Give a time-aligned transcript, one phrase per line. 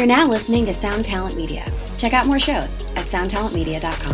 [0.00, 1.62] You're now listening to Sound Talent Media.
[1.98, 4.12] Check out more shows at soundtalentmedia.com.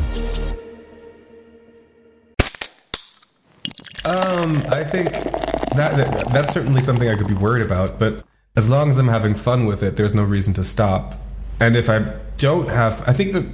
[4.04, 8.24] Um, I think that, that that's certainly something I could be worried about, but
[8.56, 11.20] as long as I'm having fun with it, there's no reason to stop.
[11.60, 13.48] And if I don't have, I think the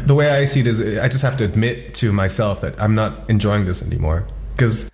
[0.00, 2.96] the way I see it is, I just have to admit to myself that I'm
[2.96, 4.26] not enjoying this anymore
[4.56, 4.90] because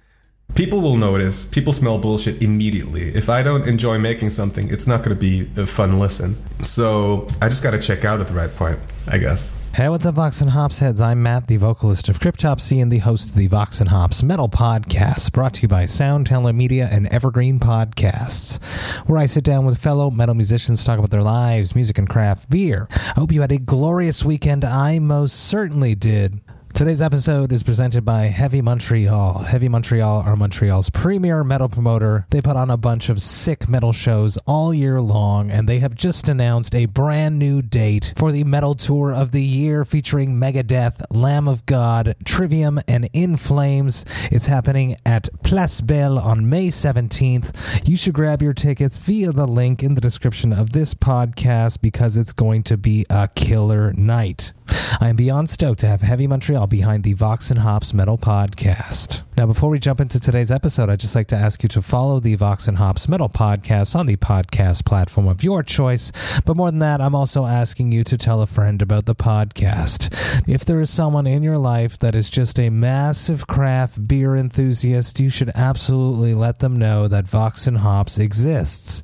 [0.54, 1.44] people will notice.
[1.44, 3.14] People smell bullshit immediately.
[3.14, 6.36] If I don't enjoy making something, it's not going to be a fun listen.
[6.62, 9.58] So I just got to check out at the right point, I guess.
[9.74, 11.00] Hey, what's up, Vox and Hops heads?
[11.00, 14.46] I'm Matt, the vocalist of Cryptopsy and the host of the Vox and Hops Metal
[14.46, 18.62] Podcast, brought to you by Sound Talent Media and Evergreen Podcasts,
[19.08, 22.06] where I sit down with fellow metal musicians to talk about their lives, music, and
[22.06, 22.86] craft beer.
[22.90, 24.62] I hope you had a glorious weekend.
[24.62, 26.42] I most certainly did.
[26.74, 29.40] Today's episode is presented by Heavy Montreal.
[29.40, 32.26] Heavy Montreal are Montreal's premier metal promoter.
[32.30, 35.94] They put on a bunch of sick metal shows all year long, and they have
[35.94, 41.04] just announced a brand new date for the metal tour of the year featuring Megadeth,
[41.10, 44.06] Lamb of God, Trivium, and In Flames.
[44.30, 47.86] It's happening at Place Bell on May 17th.
[47.86, 52.16] You should grab your tickets via the link in the description of this podcast because
[52.16, 54.54] it's going to be a killer night.
[55.00, 59.22] I am beyond stoked to have Heavy Montreal behind the Vox and Hops Metal Podcast.
[59.34, 62.20] Now, before we jump into today's episode, I'd just like to ask you to follow
[62.20, 66.12] the Vox and Hops Metal Podcast on the podcast platform of your choice.
[66.44, 70.12] But more than that, I'm also asking you to tell a friend about the podcast.
[70.46, 75.18] If there is someone in your life that is just a massive craft beer enthusiast,
[75.18, 79.02] you should absolutely let them know that Vox and Hops exists.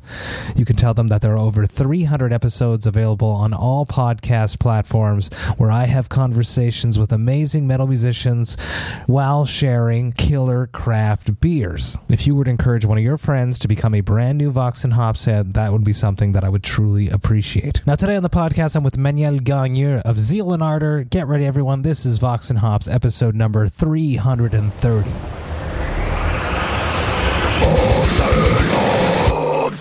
[0.55, 5.31] You can tell them that there are over 300 episodes available on all podcast platforms
[5.59, 8.57] where I have conversations with amazing metal musicians
[9.07, 11.99] while sharing killer craft beers.
[12.09, 14.95] If you would encourage one of your friends to become a brand new Vox and
[14.95, 17.83] Hops head, that would be something that I would truly appreciate.
[17.87, 21.05] Now, today on the podcast, I'm with Manuel Gagneux of Zeal and Ardor.
[21.05, 21.83] Get ready, everyone.
[21.83, 25.11] This is Vox and Hops, episode number 330.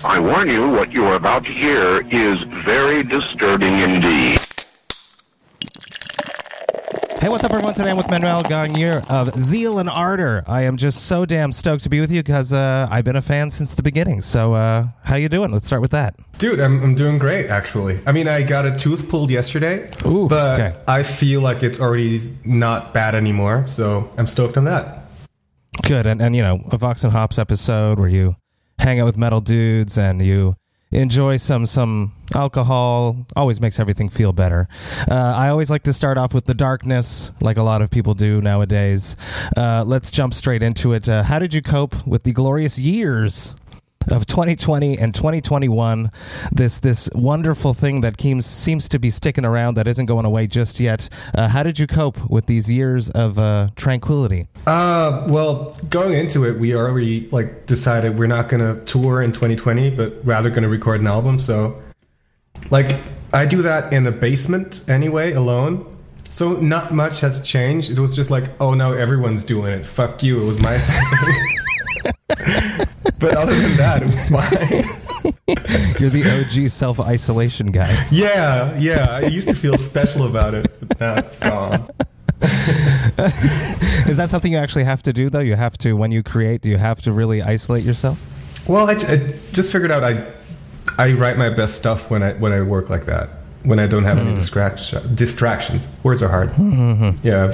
[0.04, 4.37] I warn you, what you are about to hear is very disturbing indeed.
[7.20, 7.74] Hey, what's up, everyone?
[7.74, 10.44] Today I'm with Manuel Gagneux of Zeal and Ardor.
[10.46, 13.20] I am just so damn stoked to be with you because uh, I've been a
[13.22, 14.20] fan since the beginning.
[14.20, 15.50] So, uh, how you doing?
[15.50, 16.14] Let's start with that.
[16.38, 17.98] Dude, I'm, I'm doing great, actually.
[18.06, 20.78] I mean, I got a tooth pulled yesterday, Ooh, but okay.
[20.86, 25.06] I feel like it's already not bad anymore, so I'm stoked on that.
[25.82, 28.36] Good, and and you know, a Vox and Hops episode where you
[28.78, 30.54] hang out with metal dudes and you
[30.90, 34.68] enjoy some some alcohol always makes everything feel better.
[35.10, 38.14] Uh, I always like to start off with the darkness, like a lot of people
[38.14, 39.16] do nowadays.
[39.56, 41.08] Uh, let's jump straight into it.
[41.08, 43.56] Uh, how did you cope with the glorious years?
[44.10, 46.10] Of 2020 and 2021,
[46.50, 50.46] this this wonderful thing that seems seems to be sticking around that isn't going away
[50.46, 51.08] just yet.
[51.34, 54.48] Uh, how did you cope with these years of uh, tranquility?
[54.66, 59.32] Uh, well, going into it, we already like decided we're not going to tour in
[59.32, 61.38] 2020, but rather going to record an album.
[61.38, 61.80] So,
[62.70, 62.96] like,
[63.32, 65.96] I do that in a basement anyway, alone.
[66.30, 67.90] So not much has changed.
[67.90, 69.86] It was just like, oh no, everyone's doing it.
[69.86, 70.40] Fuck you.
[70.40, 71.57] It was my thing.
[73.18, 74.84] but other than that, it was fine.
[75.98, 78.06] You're the OG self isolation guy.
[78.10, 79.08] Yeah, yeah.
[79.10, 81.88] I used to feel special about it, but now it's gone.
[84.08, 85.40] Is that something you actually have to do though?
[85.40, 86.60] You have to when you create.
[86.60, 88.68] Do you have to really isolate yourself?
[88.68, 89.16] Well, I, I
[89.52, 90.32] just figured out I
[90.98, 93.30] I write my best stuff when I when I work like that.
[93.64, 94.36] When I don't have any hmm.
[94.36, 95.86] distraction, distractions.
[96.04, 96.50] Words are hard.
[96.50, 97.26] Mm-hmm.
[97.26, 97.50] Yeah.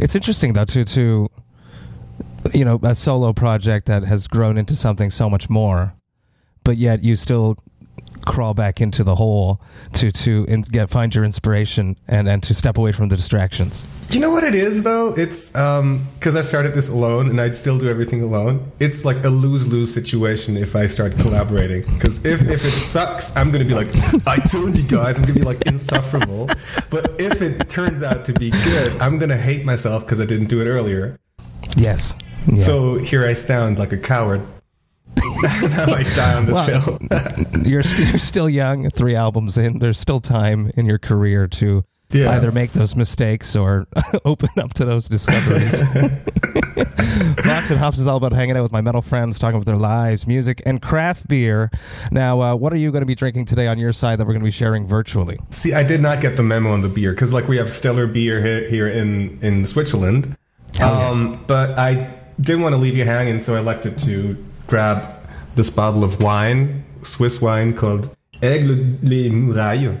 [0.00, 1.28] It's interesting though to to
[2.54, 5.94] you know a solo project that has grown into something so much more,
[6.64, 7.56] but yet you still
[8.26, 9.60] crawl back into the hole
[9.94, 13.82] to to in, get find your inspiration and and to step away from the distractions.
[14.08, 15.14] Do you know what it is though?
[15.16, 18.70] It's um because I started this alone and I'd still do everything alone.
[18.80, 21.82] It's like a lose lose situation if I start collaborating.
[21.82, 23.88] Because if if it sucks, I'm gonna be like,
[24.26, 26.50] I told you guys, I'm gonna be like insufferable.
[26.90, 30.48] But if it turns out to be good, I'm gonna hate myself because I didn't
[30.48, 31.18] do it earlier.
[31.76, 32.14] Yes.
[32.46, 32.56] Yeah.
[32.56, 34.40] So here I stand like a coward.
[35.16, 36.98] now I die on this Well, hill.
[37.64, 39.78] you're, st- you're still young, three albums in.
[39.78, 42.30] There's still time in your career to Yeah.
[42.32, 43.86] either make those mistakes or
[44.26, 45.80] open up to those discoveries.
[47.44, 49.78] Vox and Hops is all about hanging out with my metal friends, talking about their
[49.78, 51.70] lives, music, and craft beer.
[52.10, 54.32] Now, uh, what are you going to be drinking today on your side that we're
[54.34, 55.38] going to be sharing virtually?
[55.50, 58.06] See, I did not get the memo on the beer because, like, we have stellar
[58.06, 60.36] beer here, here in in Switzerland.
[60.74, 61.12] yes.
[61.12, 64.36] Um, But I didn't want to leave you hanging, so I elected to
[64.66, 65.20] grab
[65.54, 70.00] this bottle of wine, Swiss wine called Aigle les Murailles.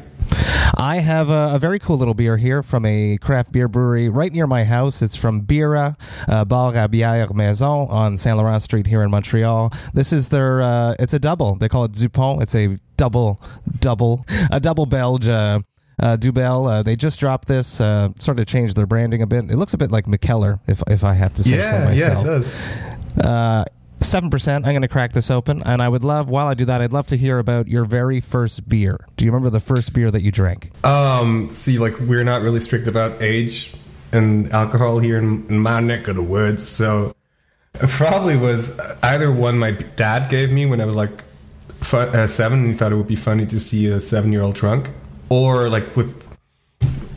[0.78, 4.32] I have a, a, very cool little beer here from a craft beer brewery right
[4.32, 5.00] near my house.
[5.00, 5.96] It's from Bira
[6.28, 9.72] uh, Bar à Maison on Saint Laurent Street here in Montreal.
[9.94, 10.62] This is their.
[10.62, 11.54] Uh, it's a double.
[11.54, 12.42] They call it Dupont.
[12.42, 13.40] It's a double,
[13.80, 15.28] double, a double Belge.
[15.28, 15.60] Uh,
[15.98, 19.50] uh, Dubbel, uh, they just dropped this, uh, sort of changed their branding a bit.
[19.50, 21.98] It looks a bit like McKellar, if if I have to say yeah, so myself.
[21.98, 22.60] Yeah, it does.
[23.24, 23.64] Uh,
[24.00, 24.66] seven percent.
[24.66, 26.28] I'm going to crack this open, and I would love.
[26.28, 29.06] While I do that, I'd love to hear about your very first beer.
[29.16, 30.70] Do you remember the first beer that you drank?
[30.84, 33.72] Um, see, like we're not really strict about age
[34.12, 37.14] and alcohol here in, in my neck of the woods, so
[37.74, 41.24] it probably was either one my dad gave me when I was like
[41.80, 44.90] fun, uh, seven, and he thought it would be funny to see a seven-year-old drunk,
[45.28, 46.26] or like with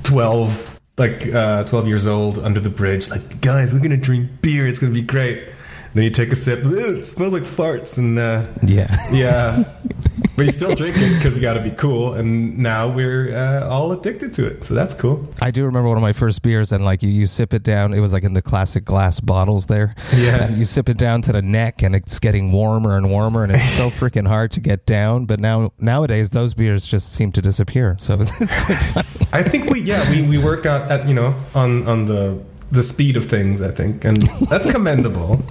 [0.03, 4.67] twelve, like uh, twelve years old under the bridge, like guys, we're gonna drink beer.
[4.67, 5.47] It's gonna be great.
[5.93, 6.59] Then you take a sip.
[6.63, 9.63] It smells like farts, and uh, yeah, yeah.
[10.39, 12.13] but you still drink it because you got to be cool.
[12.13, 15.27] And now we're uh, all addicted to it, so that's cool.
[15.41, 17.93] I do remember one of my first beers, and like you, you sip it down.
[17.93, 19.95] It was like in the classic glass bottles there.
[20.15, 23.43] Yeah, and you sip it down to the neck, and it's getting warmer and warmer,
[23.43, 25.25] and it's so freaking hard to get down.
[25.25, 27.97] But now nowadays, those beers just seem to disappear.
[27.99, 29.27] So it's, it's quite funny.
[29.33, 32.41] I think we yeah we we work out at you know on on the
[32.71, 33.61] the speed of things.
[33.61, 35.43] I think, and that's commendable.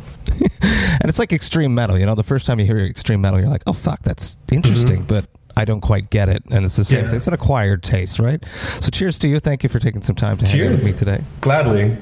[1.08, 1.98] And it's like extreme metal.
[1.98, 4.98] You know, the first time you hear extreme metal, you're like, "Oh fuck, that's interesting,"
[4.98, 5.06] mm-hmm.
[5.06, 5.24] but
[5.56, 6.42] I don't quite get it.
[6.50, 7.06] And it's the same.
[7.06, 7.14] Yeah.
[7.14, 8.44] It's an acquired taste, right?
[8.80, 9.40] So, cheers to you.
[9.40, 11.22] Thank you for taking some time to hang out with me today.
[11.40, 11.96] Gladly.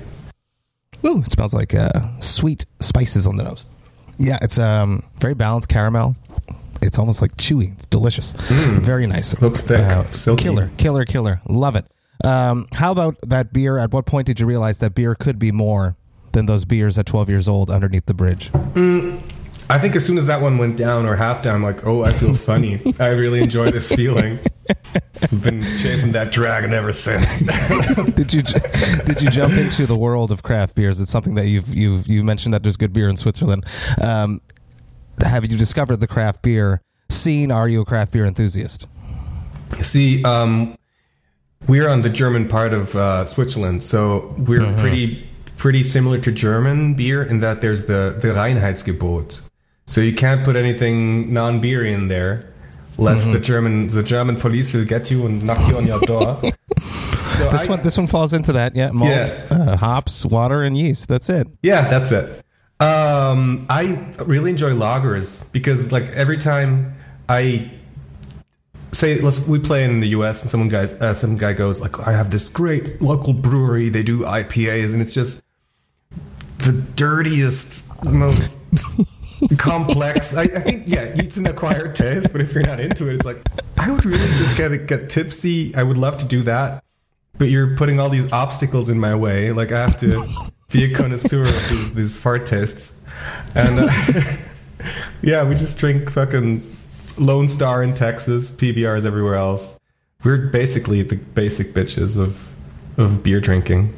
[1.04, 3.64] Ooh, it smells like uh, sweet spices on the nose.
[4.18, 6.16] Yeah, it's um, very balanced caramel.
[6.82, 7.74] It's almost like chewy.
[7.74, 8.32] It's delicious.
[8.32, 8.80] Mm.
[8.80, 9.40] Very nice.
[9.40, 9.78] Looks thick.
[9.78, 10.02] Uh,
[10.36, 11.40] killer, killer, killer.
[11.48, 11.86] Love it.
[12.24, 13.78] Um, how about that beer?
[13.78, 15.96] At what point did you realize that beer could be more
[16.36, 18.52] than those beers at 12 years old underneath the bridge?
[18.52, 19.20] Mm,
[19.70, 22.12] I think as soon as that one went down or half down, like, oh, I
[22.12, 22.80] feel funny.
[23.00, 24.38] I really enjoy this feeling.
[25.22, 27.38] I've been chasing that dragon ever since.
[28.14, 31.00] did you did you jump into the world of craft beers?
[31.00, 33.64] It's something that you've you've you mentioned that there's good beer in Switzerland.
[34.02, 34.40] Um,
[35.22, 37.50] have you discovered the craft beer scene?
[37.50, 38.86] Are you a craft beer enthusiast?
[39.80, 40.76] See, um,
[41.66, 44.80] we're on the German part of uh, Switzerland, so we're mm-hmm.
[44.80, 49.40] pretty pretty similar to German beer in that there's the, the Reinheitsgebot.
[49.86, 52.52] So you can't put anything non beer in there,
[52.98, 53.32] lest mm-hmm.
[53.34, 56.40] the German the German police will get you and knock you on your door.
[57.22, 58.74] so this I, one this one falls into that.
[58.74, 59.46] Yeah, malt, yeah.
[59.48, 61.08] Uh, hops, water, and yeast.
[61.08, 61.46] That's it.
[61.62, 62.44] Yeah, that's it.
[62.80, 66.96] Um, I really enjoy lagers because like every time
[67.28, 67.70] I
[68.92, 72.06] say let's we play in the US and someone guys uh, some guy goes like
[72.06, 75.42] I have this great local brewery they do IPAs and it's just
[76.66, 78.52] the dirtiest, most
[79.58, 80.34] complex.
[80.34, 83.24] I, I, think yeah, it's an acquired taste, but if you're not into it, it's
[83.24, 83.46] like
[83.76, 85.74] I would really just get get tipsy.
[85.74, 86.82] I would love to do that,
[87.38, 89.52] but you're putting all these obstacles in my way.
[89.52, 90.26] Like I have to
[90.72, 93.06] be a connoisseur of these, these fart tastes,
[93.54, 94.36] and uh,
[95.22, 96.62] yeah, we just drink fucking
[97.16, 99.78] Lone Star in Texas, PBRs everywhere else.
[100.24, 102.52] We're basically the basic bitches of
[102.96, 103.94] of beer drinking.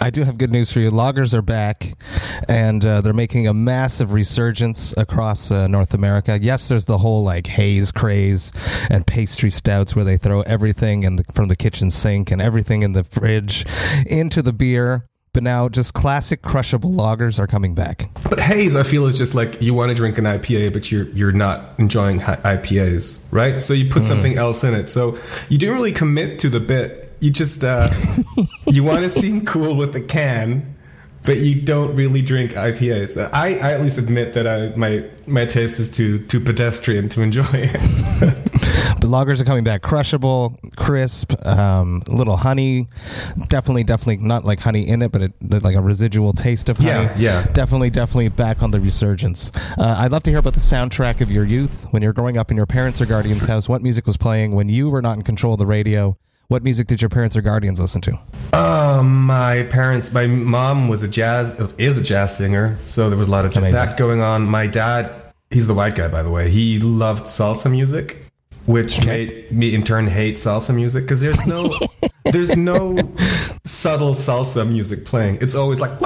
[0.00, 0.90] I do have good news for you.
[0.90, 1.94] Lagers are back,
[2.48, 6.38] and uh, they're making a massive resurgence across uh, North America.
[6.40, 8.52] Yes, there's the whole like haze craze
[8.90, 12.82] and pastry stouts where they throw everything in the, from the kitchen sink and everything
[12.82, 13.66] in the fridge
[14.06, 15.06] into the beer.
[15.34, 18.10] But now, just classic crushable lagers are coming back.
[18.28, 21.08] But haze, I feel, is just like you want to drink an IPA, but you're
[21.08, 23.62] you're not enjoying IPAs, right?
[23.62, 24.06] So you put mm.
[24.06, 24.90] something else in it.
[24.90, 27.88] So you didn't really commit to the bit you just uh,
[28.66, 30.74] you want to seem cool with a can,
[31.22, 33.16] but you don't really drink IPAs.
[33.32, 37.22] I, I at least admit that I, my my taste is too too pedestrian to
[37.22, 37.72] enjoy it.
[39.00, 42.88] but lagers are coming back, crushable, crisp, um, little honey.
[43.48, 46.88] Definitely, definitely not like honey in it, but it, like a residual taste of honey.
[46.88, 47.46] Yeah, yeah.
[47.52, 49.52] Definitely, definitely back on the resurgence.
[49.78, 52.50] Uh, I'd love to hear about the soundtrack of your youth when you're growing up
[52.50, 53.68] in your parents' or guardians' house.
[53.68, 56.18] What music was playing when you were not in control of the radio?
[56.48, 58.18] What music did your parents or guardians listen to?
[58.52, 63.28] Um, my parents, my mom was a jazz, is a jazz singer, so there was
[63.28, 63.72] a lot of Amazing.
[63.74, 64.42] that going on.
[64.42, 65.10] My dad,
[65.50, 66.50] he's the white guy, by the way.
[66.50, 68.26] He loved salsa music,
[68.66, 69.06] which okay.
[69.06, 71.74] made me in turn hate salsa music because there's no,
[72.24, 72.96] there's no
[73.64, 75.38] subtle salsa music playing.
[75.40, 75.98] It's always like.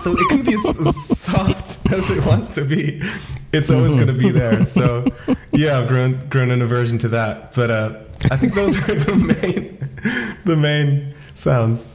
[0.00, 3.00] So it can be as soft as it wants to be.
[3.52, 4.64] It's always going to be there.
[4.64, 5.06] So
[5.52, 7.54] yeah, I've grown grown an aversion to that.
[7.54, 11.88] But uh, I think those are the main the main sounds.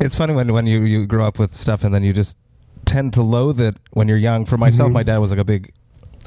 [0.00, 2.36] It's funny when when you you grow up with stuff and then you just
[2.84, 4.44] tend to loathe it when you're young.
[4.44, 4.94] For myself, mm-hmm.
[4.94, 5.72] my dad was like a big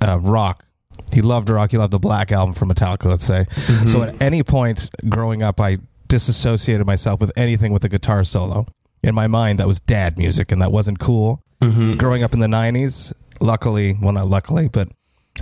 [0.05, 0.65] uh, rock
[1.13, 1.71] He loved rock.
[1.71, 3.45] He loved the Black album from Metallica, let's say.
[3.85, 8.65] So at any point growing up, I disassociated myself with anything with a guitar solo.
[9.03, 11.41] In my mind, that was dad music, and that wasn't cool.
[11.97, 14.89] Growing up in the '90s, luckily, well, not luckily, but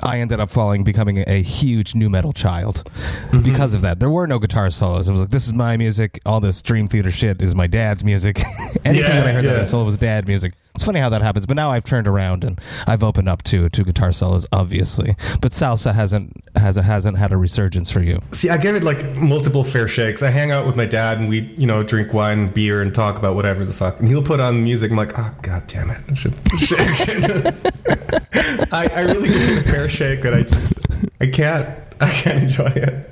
[0.03, 3.41] I ended up falling, becoming a huge nu metal child mm-hmm.
[3.41, 3.99] because of that.
[3.99, 5.07] There were no guitar solos.
[5.07, 6.19] It was like, this is my music.
[6.25, 8.39] All this Dream Theater shit is my dad's music.
[8.85, 9.53] Anything Yeah, that I heard that yeah.
[9.55, 10.53] had a solo was dad music.
[10.79, 12.57] It's funny how that happens, but now I've turned around and
[12.87, 15.17] I've opened up to to guitar solos, obviously.
[15.41, 18.21] But salsa hasn't has hasn't had a resurgence for you.
[18.31, 20.23] See, I give it like multiple fair shakes.
[20.23, 22.95] I hang out with my dad and we, you know, drink wine and beer and
[22.95, 23.99] talk about whatever the fuck.
[23.99, 24.89] And he'll put on music.
[24.89, 25.99] I'm like, oh god damn it!
[28.71, 30.75] I, I really give it a fair shake, but I just
[31.19, 31.67] I can't
[31.99, 32.85] I can't enjoy it.
[32.85, 33.05] and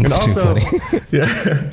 [0.00, 0.56] It's too also,
[1.10, 1.72] yeah.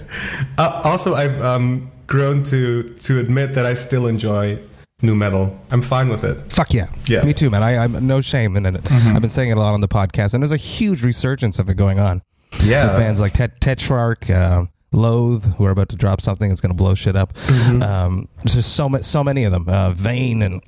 [0.58, 4.60] Uh, also, I've um, grown to to admit that I still enjoy
[5.02, 5.58] nu metal.
[5.72, 6.52] I'm fine with it.
[6.52, 6.88] Fuck yeah.
[7.08, 7.24] Yeah.
[7.24, 7.64] Me too, man.
[7.64, 8.92] I, I'm no shame in it.
[8.92, 11.70] I've been saying it a lot on the podcast, and there's a huge resurgence of
[11.70, 12.22] it going on.
[12.64, 12.88] Yeah.
[12.88, 16.76] With bands like Tet- Tetrarch, uh, Loathe, who are about to drop something that's going
[16.76, 17.38] to blow shit up.
[17.50, 19.70] Um, there's just so, ma- so many of them.
[19.70, 20.62] Uh, Vein and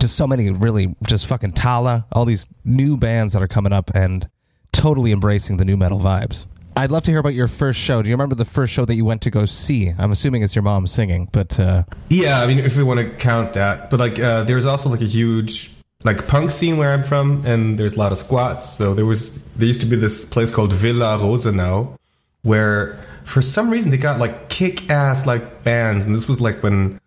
[0.00, 3.90] just so many really just fucking Tallah, all these new bands that are coming up
[3.94, 4.28] and
[4.72, 6.46] totally embracing the nu metal vibes.
[6.80, 8.00] I'd love to hear about your first show.
[8.00, 9.92] Do you remember the first show that you went to go see?
[9.98, 13.10] I'm assuming it's your mom singing, but uh, Yeah, I mean, if we want to
[13.10, 15.70] count that, but like, uh, there's also like a huge
[16.04, 18.78] like punk scene where I'm from, and there's a lot of squats.
[18.78, 21.98] So there was there used to be this place called Villa Rosenau,
[22.44, 26.62] where for some reason they got like kick ass like bands, and this was like
[26.62, 26.98] when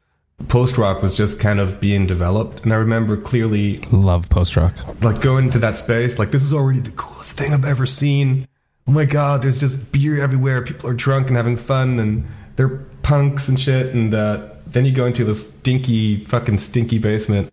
[0.50, 2.62] post rock was just kind of being developed.
[2.62, 4.76] And I remember clearly love post rock.
[5.02, 8.48] like going to that space, like this is already the coolest thing I've ever seen.
[8.88, 10.62] Oh my god, there's just beer everywhere.
[10.62, 12.26] People are drunk and having fun, and
[12.56, 13.94] they're punks and shit.
[13.94, 17.52] And uh, then you go into this stinky, fucking stinky basement,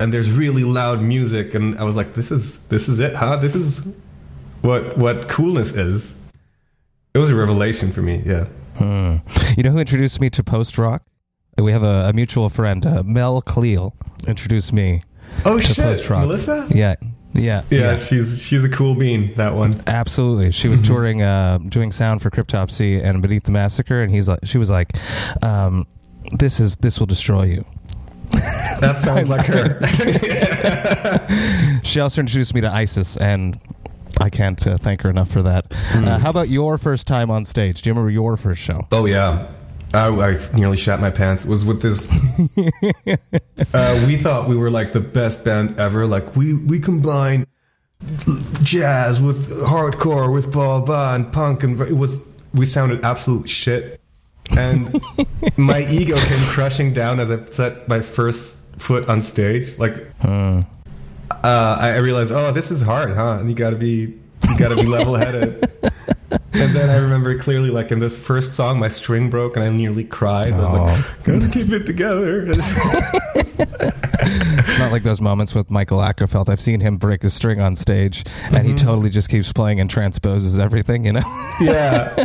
[0.00, 1.54] and there's really loud music.
[1.54, 3.36] And I was like, this is this is it, huh?
[3.36, 3.94] This is
[4.62, 6.16] what what coolness is.
[7.12, 8.22] It was a revelation for me.
[8.24, 8.46] Yeah.
[8.76, 9.16] Hmm.
[9.56, 11.02] You know who introduced me to post rock?
[11.58, 13.94] We have a, a mutual friend, uh, Mel Cleal,
[14.26, 15.02] introduced me
[15.44, 16.22] Oh to post rock.
[16.22, 16.66] Melissa.
[16.70, 16.96] Yeah,
[17.34, 19.34] yeah, Yeah, she's she's a cool bean.
[19.34, 19.74] That one.
[19.86, 24.28] Absolutely, she was touring, uh, doing sound for Cryptopsy and Beneath the Massacre, and he's
[24.28, 24.92] like, she was like,
[25.42, 25.86] um,
[26.38, 27.64] "This is this will destroy you."
[28.80, 29.78] That sounds like her.
[31.84, 33.58] She also introduced me to ISIS, and
[34.20, 35.66] I can't uh, thank her enough for that.
[35.92, 37.82] Uh, how about your first time on stage?
[37.82, 38.86] Do you remember your first show?
[38.90, 39.46] Oh yeah,
[39.94, 41.44] I, I nearly shat my pants.
[41.44, 42.08] It was with this.
[43.74, 46.06] uh, we thought we were like the best band ever.
[46.06, 47.46] Like we we combine
[48.62, 52.22] jazz with hardcore with blah blah and punk and it was
[52.52, 54.00] we sounded absolute shit.
[54.56, 55.00] And
[55.56, 59.78] my ego came crushing down as I set my first foot on stage.
[59.78, 60.62] Like uh,
[61.42, 63.38] I I realized, oh, this is hard, huh?
[63.40, 65.68] And you got to be you got to be level headed.
[66.30, 69.70] And then I remember clearly, like in this first song, my string broke and I
[69.70, 70.52] nearly cried.
[70.52, 71.14] I was like, oh.
[71.24, 72.46] gotta keep it together.
[74.26, 76.48] It's not like those moments with Mikael Åkerfeldt.
[76.48, 78.86] I've seen him break a string on stage, and he mm-hmm.
[78.86, 81.04] totally just keeps playing and transposes everything.
[81.04, 81.50] You know.
[81.60, 82.24] yeah.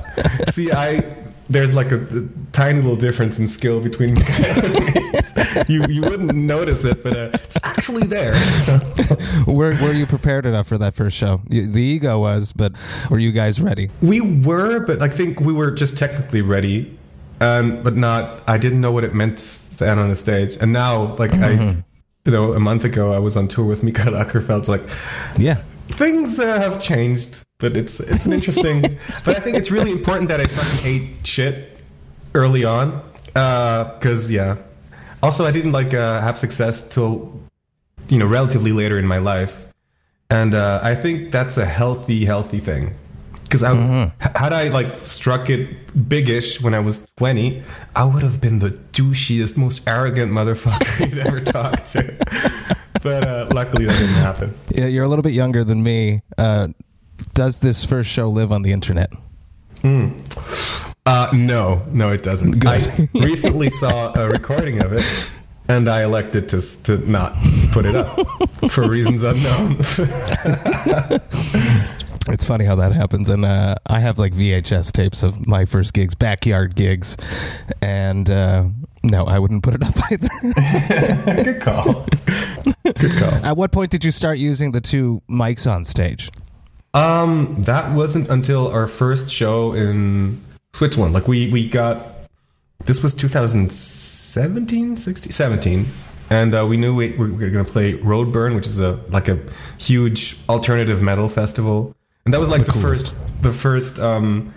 [0.50, 1.02] See, I
[1.50, 4.16] there's like a, a tiny little difference in skill between
[5.68, 5.86] you.
[5.88, 8.34] You wouldn't notice it, but uh, it's actually there.
[9.48, 11.42] were were you prepared enough for that first show?
[11.48, 12.74] The ego was, but
[13.10, 13.90] were you guys ready?
[14.02, 16.98] We were, but I think we were just technically ready,
[17.42, 18.42] um, but not.
[18.48, 21.52] I didn't know what it meant to stand on a stage, and now, like I,
[22.26, 24.68] you know, a month ago, I was on tour with Mikael Åkerfeldt.
[24.68, 24.84] Like
[25.38, 25.56] Yeah.
[25.90, 28.82] things uh, have changed, but it's it's an interesting.
[29.26, 31.78] but I think it's really important that I fucking ate shit
[32.34, 34.58] early on, because yeah.
[35.22, 37.38] Also, I didn't like uh, have success till
[38.08, 39.68] you know relatively later in my life,
[40.30, 42.96] and uh, I think that's a healthy, healthy thing.
[43.44, 47.64] Because I h- had I like struck it biggish when I was twenty,
[47.96, 52.16] I would have been the douchiest, most arrogant motherfucker you'd ever talked to.
[53.04, 54.54] but uh, luckily, that didn't happen.
[54.74, 56.22] Yeah, you're a little bit younger than me.
[56.38, 56.68] Uh,
[57.34, 59.12] does this first show live on the internet?
[61.06, 62.66] Uh, no, no, it doesn't.
[62.66, 65.04] I recently saw a recording of it,
[65.68, 67.36] and I elected to to not
[67.72, 68.20] put it up
[68.70, 69.78] for reasons unknown.
[72.32, 73.28] It's funny how that happens.
[73.28, 77.18] And uh, I have like VHS tapes of my first gigs, backyard gigs,
[77.82, 78.66] and uh,
[79.04, 81.44] no, I wouldn't put it up either.
[81.44, 82.06] Good call.
[82.84, 83.34] Good call.
[83.44, 86.30] At what point did you start using the two mics on stage?
[86.94, 90.42] Um, that wasn't until our first show in
[90.74, 91.14] Switzerland.
[91.14, 92.16] Like we we got
[92.86, 95.86] this was 2017, 16, 17.
[96.30, 99.28] and uh, we knew we, we were going to play Roadburn, which is a like
[99.28, 99.40] a
[99.78, 103.14] huge alternative metal festival, and that was like the, coolest.
[103.16, 104.54] first the first um,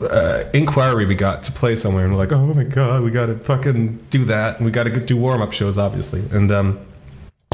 [0.00, 3.26] uh, inquiry we got to play somewhere, and we're like, oh my god, we got
[3.26, 6.78] to fucking do that, and we got to do warm up shows, obviously, and um,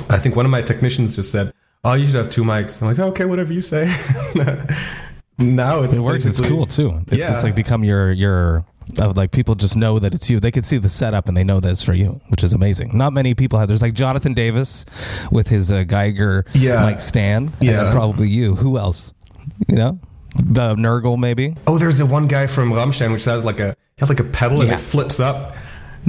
[0.09, 1.53] I think one of my technicians just said,
[1.85, 3.85] "Oh, you should have two mics." I'm like, "Okay, whatever you say."
[5.39, 6.25] now it's It works.
[6.27, 7.03] It's cool too.
[7.09, 7.35] It's, Yeah.
[7.35, 8.65] it's like become your your.
[8.99, 10.41] Uh, like people just know that it's you.
[10.41, 12.97] They can see the setup and they know that it's for you, which is amazing.
[12.99, 13.69] Not many people have.
[13.69, 14.85] There's like Jonathan Davis
[15.31, 16.85] with his uh, Giger Yeah.
[16.85, 17.93] mic stand, and Yeah.
[17.93, 18.57] probably you.
[18.57, 19.15] Who else?
[19.69, 20.01] You know,
[20.37, 21.57] uh, Nergal maybe.
[21.69, 24.25] Oh, there's the one guy from Rammstein which has like a he has like a
[24.25, 25.55] pedal and it flips up.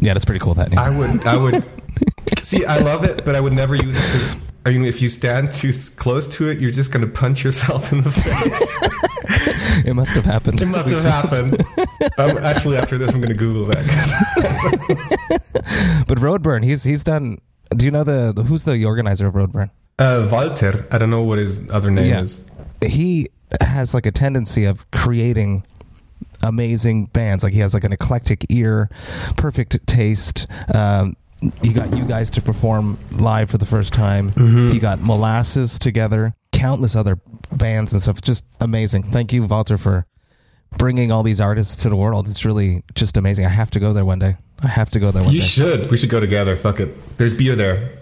[0.01, 0.55] Yeah, that's pretty cool.
[0.55, 1.67] That I would I would
[2.41, 5.51] see I love it, but I would never use it I mean if you stand
[5.51, 9.83] too close to it, you're just gonna punch yourself in the face.
[9.85, 10.61] it must have happened.
[10.61, 11.61] It must have happened.
[12.17, 13.83] um, actually, after this, I'm gonna Google that.
[16.07, 17.37] But Roadburn, he's he's done.
[17.75, 19.69] Do you know the, the who's the organizer of Roadburn?
[19.99, 22.21] Uh, Walter, I don't know what his other name Yeah.
[22.21, 22.49] is.
[22.85, 23.29] He
[23.61, 25.63] has like a tendency of creating
[26.41, 27.43] amazing bands.
[27.43, 28.89] Like he has like an eclectic ear,
[29.37, 30.47] perfect taste.
[30.73, 31.13] Um,
[31.61, 34.31] he got you guys to perform live for the first time.
[34.33, 34.69] Mm-hmm.
[34.69, 37.19] He got Molasses together, countless other
[37.51, 38.21] bands and stuff.
[38.21, 39.03] Just amazing.
[39.03, 40.05] Thank you, Walter, for
[40.77, 42.27] bringing all these artists to the world.
[42.27, 43.45] It's really just amazing.
[43.45, 44.37] I have to go there one day.
[44.61, 45.45] I have to go there one You day.
[45.45, 45.91] You should.
[45.91, 46.55] We should go together.
[46.55, 47.17] Fuck it.
[47.17, 47.99] There's beer there.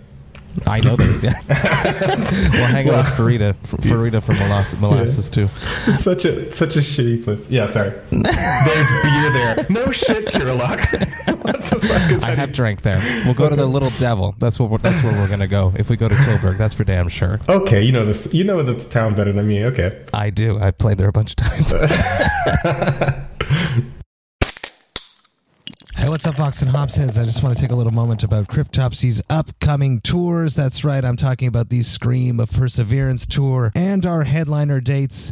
[0.67, 1.23] I know there is.
[1.23, 5.47] Yeah, we'll hang out with Farida, Farida from Molasses, Molasses too.
[5.87, 7.49] It's such a such a shitty place.
[7.49, 7.89] Yeah, sorry.
[8.09, 9.65] There's beer there.
[9.69, 10.79] No shit, Sherlock.
[11.25, 13.01] what the fuck is I have drank there.
[13.25, 14.35] We'll go to the Little Devil.
[14.39, 14.69] That's what.
[14.69, 15.73] We're, that's where we're gonna go.
[15.75, 17.39] If we go to Tilburg, that's for damn sure.
[17.49, 18.33] Okay, you know this.
[18.33, 19.65] You know the town better than me.
[19.65, 20.03] Okay.
[20.13, 20.59] I do.
[20.59, 21.73] I played there a bunch of times.
[26.01, 27.15] Hey, what's up, Vox and Hopsheads?
[27.15, 30.55] I just want to take a little moment about Cryptopsy's upcoming tours.
[30.55, 35.31] That's right, I'm talking about the Scream of Perseverance tour and our headliner dates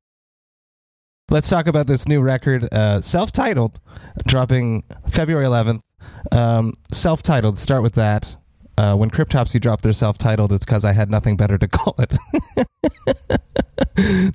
[1.31, 3.79] Let's talk about this new record, uh, self titled,
[4.27, 5.79] dropping February 11th.
[6.33, 8.35] Um, self titled, start with that.
[8.77, 11.95] Uh, when Cryptopsy dropped their self titled, it's because I had nothing better to call
[11.99, 12.17] it.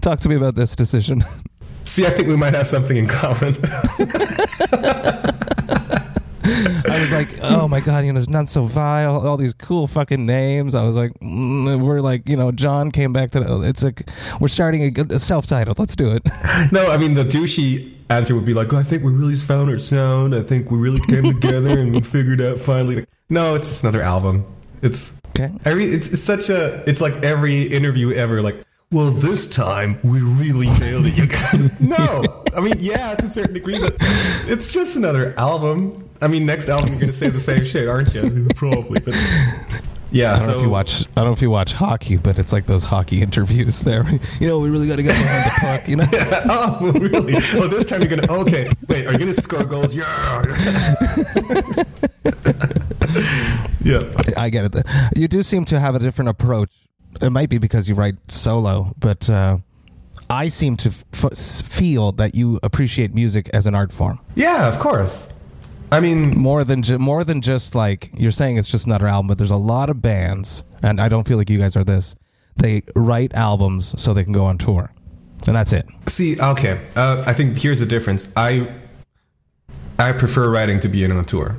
[0.01, 1.23] Talk to me about this decision.
[1.85, 3.57] See, I think we might have something in common.
[6.89, 9.27] I was like, oh my god, you know, it's not so vile.
[9.27, 10.75] All these cool fucking names.
[10.75, 13.41] I was like, mm, we're like, you know, John came back to.
[13.41, 14.09] The, it's like
[14.41, 15.79] we're starting a, a self-titled.
[15.79, 16.23] Let's do it.
[16.73, 19.71] no, I mean the douchey answer would be like, oh, "I think we really found
[19.71, 20.35] our sound.
[20.35, 24.03] I think we really came together and we figured out finally." No, it's just another
[24.03, 24.47] album.
[24.83, 25.53] It's Okay.
[25.65, 25.87] every.
[25.93, 26.83] It's, it's such a.
[26.89, 28.41] It's like every interview ever.
[28.41, 31.81] Like, well, this time we really nailed it, you guys.
[31.81, 33.97] no, I mean, yeah, to a certain degree, but
[34.47, 35.97] it's just another album.
[36.23, 38.47] I mean, next album you're gonna say the same shit, aren't you?
[38.55, 39.15] Probably, but
[40.13, 40.35] yeah.
[40.35, 41.03] I don't so know if you watch.
[41.03, 43.81] I don't know if you watch hockey, but it's like those hockey interviews.
[43.81, 44.05] There,
[44.41, 45.89] you know, we really got to get behind the puck.
[45.89, 46.07] You know,
[46.49, 47.35] oh, really?
[47.55, 48.33] Oh, this time you're gonna.
[48.33, 49.07] Okay, wait.
[49.07, 49.95] Are you gonna score goals?
[49.95, 50.43] Yeah.
[53.83, 54.01] yeah.
[54.37, 54.87] I get it.
[55.17, 56.71] You do seem to have a different approach.
[57.21, 59.59] It might be because you write solo, but uh,
[60.31, 64.21] I seem to f- feel that you appreciate music as an art form.
[64.35, 65.33] Yeah, of course.
[65.93, 69.29] I mean, more than ju- more than just like you're saying it's just another album
[69.29, 72.17] but there's a lot of bands and i don't feel like you guys are this
[72.57, 74.93] they write albums so they can go on tour
[75.47, 76.81] and that's it see, okay.
[76.97, 78.33] Uh, I think here's the difference.
[78.37, 78.75] I
[79.99, 81.57] I prefer writing to being on a tour.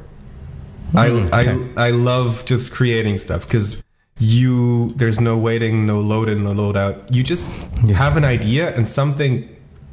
[0.91, 1.73] Mm, I okay.
[1.81, 3.83] I I love just creating stuff because
[4.19, 7.13] you there's no waiting, no load in, no load out.
[7.13, 7.49] You just
[7.83, 7.95] Yeah.
[7.97, 9.47] have an idea and something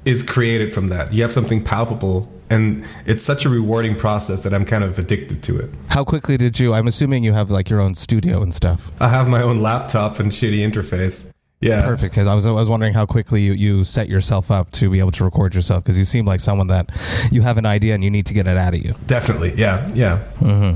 [0.04, 1.12] is created from that.
[1.12, 5.42] You have something palpable, and it's such a rewarding process that I'm kind of addicted
[5.44, 5.70] to it.
[5.88, 9.08] how quickly did you i'm assuming you have like your own studio and stuff I
[9.08, 11.80] have my own laptop and shitty interface, Yeah.
[11.82, 12.12] Perfect.
[12.14, 14.98] Because I was, I was wondering how quickly you, you set yourself up to be
[14.98, 16.90] able to record yourself because you seem like someone that
[17.32, 18.94] you have an idea and you need to get it out of you.
[19.06, 19.54] Definitely.
[19.56, 19.88] Yeah.
[19.94, 20.18] Yeah.
[20.40, 20.74] Mm-hmm.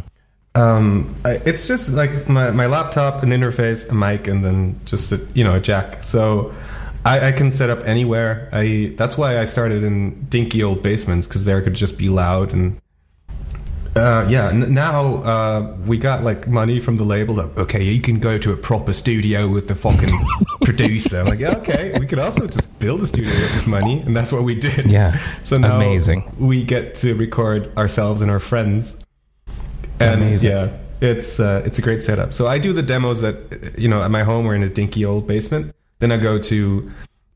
[0.54, 5.12] Um, I- it's just like my, my laptop, an interface, a mic, and then just
[5.12, 6.02] a, you know a jack.
[6.02, 6.52] So
[7.04, 8.48] I, I can set up anywhere.
[8.52, 12.52] I that's why I started in dinky old basements because there could just be loud
[12.52, 12.80] and.
[13.96, 14.48] Uh, yeah.
[14.50, 17.34] N- now uh, we got like money from the label.
[17.34, 20.10] That, okay, you can go to a proper studio with the fucking
[20.64, 21.20] producer.
[21.20, 21.98] I'm like, yeah, okay.
[21.98, 24.86] We could also just build a studio with this money, and that's what we did.
[24.86, 25.18] Yeah.
[25.42, 26.32] So now Amazing.
[26.38, 28.97] we get to record ourselves and our friends.
[30.00, 30.50] And Amazing.
[30.50, 32.32] yeah, it's uh, it's a great setup.
[32.32, 34.44] So I do the demos that you know at my home.
[34.46, 35.74] We're in a dinky old basement.
[35.98, 36.90] Then I go to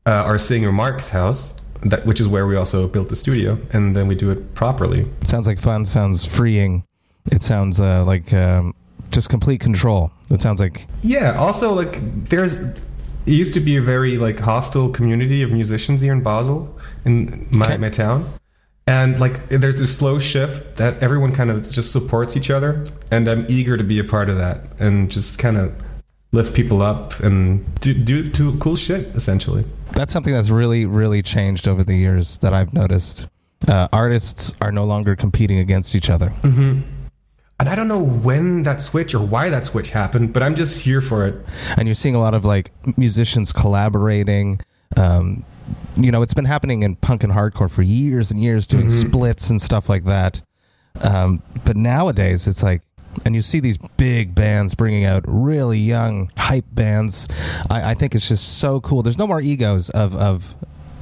[0.05, 3.95] uh, our singer Mark's house, that which is where we also built the studio, and
[3.95, 5.01] then we do it properly.
[5.21, 5.85] It sounds like fun.
[5.85, 6.83] Sounds freeing.
[7.31, 8.73] It sounds uh, like um,
[9.11, 10.11] just complete control.
[10.29, 11.37] It sounds like Yeah.
[11.37, 11.97] Also, like
[12.29, 16.77] there's it used to be a very like hostile community of musicians here in Basel,
[17.05, 17.77] in my Okay.
[17.77, 18.25] my town.
[18.85, 23.27] And like there's this slow shift that everyone kind of just supports each other, and
[23.29, 25.73] I'm eager to be a part of that and just kind of
[26.33, 29.63] lift people up and do do, do cool shit essentially.
[29.93, 33.29] that's something that's really, really changed over the years that I've noticed.
[33.67, 36.33] Uh, artists are no longer competing against each other.
[37.59, 40.79] And I don't know when that switch or why that switch happened, but I'm just
[40.79, 41.35] here for it.
[41.77, 44.59] and you're seeing a lot of like musicians collaborating.
[44.97, 45.45] Um,
[45.95, 49.49] you know, it's been happening in punk and hardcore for years and years, doing splits
[49.49, 50.41] and stuff like that.
[51.01, 52.81] Um, but nowadays, it's like,
[53.25, 57.27] and you see these big bands bringing out really young hype bands.
[57.69, 59.03] I, I think it's just so cool.
[59.03, 60.55] There's no more egos of of.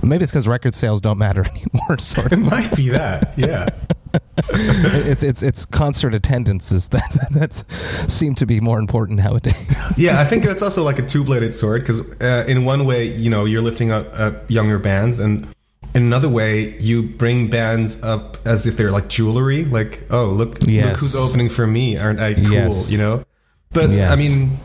[0.03, 1.97] Maybe it's because record sales don't matter anymore.
[1.99, 3.69] Sort It might be that, yeah.
[4.53, 9.55] it's it's it's concert attendances that that seem to be more important nowadays.
[9.97, 13.29] yeah, I think that's also like a two-bladed sword because uh, in one way, you
[13.29, 15.47] know, you're lifting up uh, younger bands, and
[15.93, 19.65] in another way, you bring bands up as if they're like jewelry.
[19.65, 20.85] Like, oh, look, Yes.
[20.85, 21.97] look who's opening for me.
[21.97, 22.51] Aren't I cool?
[22.51, 22.89] Yes.
[22.91, 23.25] You know.
[23.73, 24.11] But Yes.
[24.11, 24.57] I mean,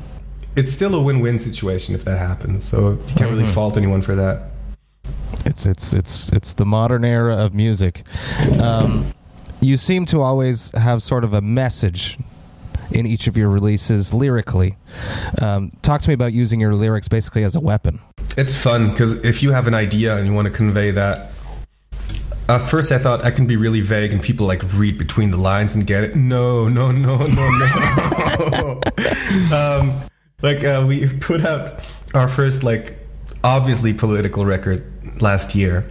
[0.54, 2.64] it's still a win-win situation if that happens.
[2.64, 3.52] So you can't really Mhm.
[3.54, 4.50] fault anyone for that.
[5.44, 8.02] It's it's it's it's the modern era of music.
[8.60, 9.06] Um,
[9.60, 12.18] you seem to always have sort of a message
[12.90, 14.76] in each of your releases lyrically.
[15.40, 18.00] Um, talk to me about using your lyrics basically as a weapon.
[18.36, 21.32] It's fun because if you have an idea and you want to convey that.
[22.48, 25.36] At first, I thought I can be really vague and people like read between the
[25.36, 26.14] lines and get it.
[26.14, 27.50] No, no, no, no,
[28.52, 28.80] no.
[29.52, 30.00] um,
[30.42, 31.80] like uh, we put out
[32.14, 32.96] our first like
[33.42, 34.84] obviously political record
[35.20, 35.88] last year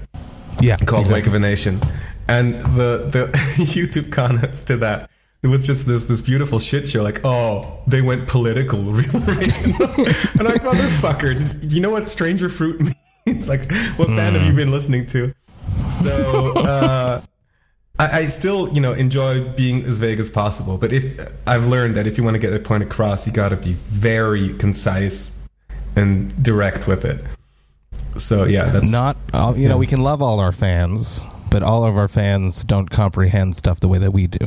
[0.62, 1.80] Yeah, called Wake of a Nation,
[2.28, 5.10] and the the YouTube comments to that.
[5.44, 7.04] It was just this this beautiful shit show.
[7.04, 9.84] Like, oh, they went political, real original.
[9.98, 12.82] and I'm like, motherfucker, you know what Stranger Fruit
[13.26, 13.48] means?
[13.48, 15.34] Like, what band have you been listening to?
[15.92, 17.22] So, uh,
[18.00, 20.78] I, I still, you know, enjoy being as vague as possible.
[20.78, 23.50] But if I've learned that if you want to get a point across, you got
[23.50, 25.48] to be very concise
[25.96, 27.24] and direct with it.
[28.18, 31.22] So yeah, that's Not all, you know we can love all our fans,
[31.56, 34.46] but all of our fans don't comprehend stuff the way that we do.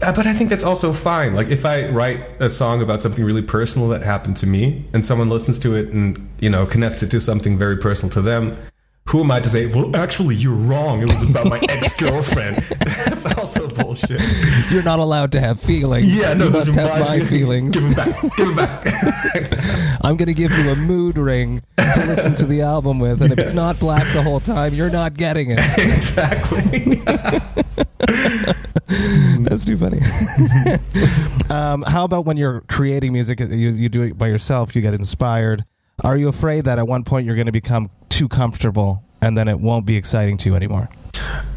[0.00, 1.34] Uh, but I think that's also fine.
[1.34, 5.04] Like if I write a song about something really personal that happened to me, and
[5.04, 8.56] someone listens to it and you know connects it to something very personal to them,
[9.08, 9.66] who am I to say?
[9.66, 11.02] Well, actually, you're wrong.
[11.02, 12.56] It was about my ex girlfriend.
[12.80, 14.20] that's also bullshit.
[14.70, 16.06] You're not allowed to have feelings.
[16.06, 17.74] Yeah, no, you those must are have my feelings.
[17.74, 18.20] Give them back.
[18.36, 19.98] Give them back.
[20.02, 23.32] I'm going to give you a mood ring to listen to the album with, and
[23.32, 25.58] if it's not black the whole time, you're not getting it.
[25.78, 27.02] exactly.
[29.44, 30.00] That's too funny.
[31.50, 34.94] um, how about when you're creating music, you, you do it by yourself, you get
[34.94, 35.64] inspired.
[36.04, 39.48] Are you afraid that at one point you're going to become too comfortable and then
[39.48, 40.90] it won't be exciting to you anymore?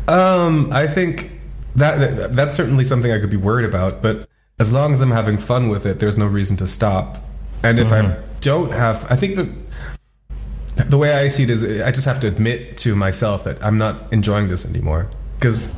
[0.07, 1.31] Um, I think
[1.75, 4.01] that, that that's certainly something I could be worried about.
[4.01, 7.17] But as long as I'm having fun with it, there's no reason to stop.
[7.61, 9.53] And if I don't have, I think the
[10.85, 13.77] the way I see it is, I just have to admit to myself that I'm
[13.77, 15.09] not enjoying this anymore.
[15.39, 15.73] Because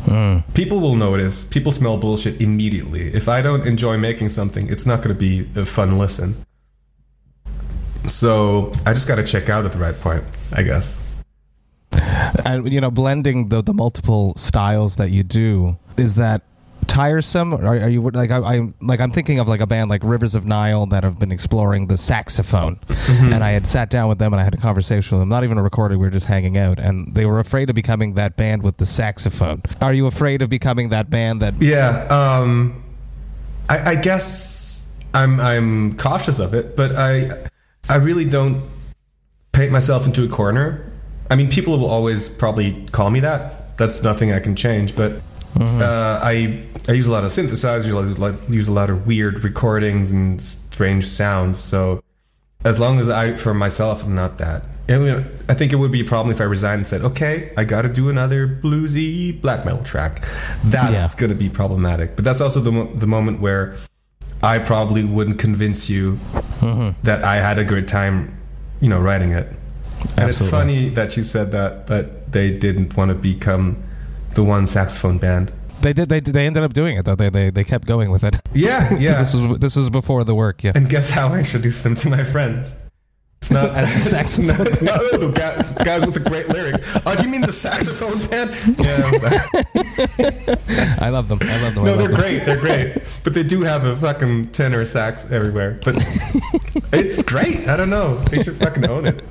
[0.54, 1.44] people will notice.
[1.44, 3.14] People smell bullshit immediately.
[3.14, 6.36] If I don't enjoy making something, it's not going to be a fun listen.
[8.10, 11.06] So I just got to check out at the right point, I guess.
[12.46, 16.42] And, you know, blending the, the multiple styles that you do, is that
[16.88, 17.54] tiresome?
[17.54, 20.36] Are, are you like I, I like I'm thinking of like a band like Rivers
[20.36, 24.34] of Nihil that have been exploring the saxophone, and I had sat down with them
[24.34, 25.30] and I had a conversation with them.
[25.30, 28.16] Not even a recording, we were just hanging out, and they were afraid of becoming
[28.16, 29.62] that band with the saxophone.
[29.82, 31.62] Are you afraid of becoming that band that?
[31.62, 32.84] Yeah, um,
[33.70, 37.50] I, I guess I'm I'm cautious of it, but I
[37.90, 38.62] I really don't
[39.52, 40.90] paint myself into a corner.
[41.32, 43.78] I mean, people will always probably call me that.
[43.78, 44.96] That's nothing I can change.
[44.96, 45.22] But
[45.60, 47.86] uh, I I use a lot of synthesizers.
[47.86, 51.60] I use a lot- use a lot of weird recordings and strange sounds.
[51.60, 52.02] So
[52.66, 54.64] as long as I, for myself, I'm not that.
[54.88, 57.02] And, you know, I think it would be a problem if I resigned and said,
[57.04, 60.24] "Okay, I got to do another bluesy black metal track."
[60.64, 61.20] That's Yeah.
[61.20, 62.16] going to be problematic.
[62.16, 63.76] But that's also the mo- the moment where
[64.42, 66.20] I probably wouldn't convince you
[66.60, 67.02] Mm-hmm.
[67.04, 68.38] that I had a good time,
[68.82, 69.48] you know, writing it.
[70.18, 73.84] And it's funny that you said that that they didn't want to become
[74.34, 75.52] the one saxophone band.
[75.82, 76.10] They did.
[76.10, 77.16] They they ended up doing it though.
[77.16, 78.36] They they, they kept going with it.
[78.54, 79.20] Yeah, yeah.
[79.20, 80.64] This was this was before the work.
[80.64, 80.74] Yeah.
[80.76, 82.76] And guess how I introduced them to my friends?
[83.42, 86.50] It's not As the it's saxophone not- It's not the guys, guys with the great
[86.50, 86.82] lyrics.
[87.06, 88.52] Oh, do you mean the saxophone band?
[88.78, 89.02] Yeah.
[89.06, 91.40] I was like, I love them.
[91.42, 91.86] I love them.
[91.86, 92.20] No, love they're them.
[92.20, 92.46] great.
[92.46, 92.98] They're great.
[93.24, 95.80] But they do have a fucking tenor sax everywhere.
[95.84, 95.96] But
[96.94, 97.68] it's great.
[97.68, 98.18] I don't know.
[98.26, 99.24] They should fucking own it.